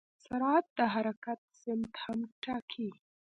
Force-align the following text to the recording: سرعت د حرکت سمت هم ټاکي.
سرعت 0.23 0.65
د 0.77 0.79
حرکت 0.93 1.39
سمت 1.61 1.93
هم 2.03 2.19
ټاکي. 2.43 2.89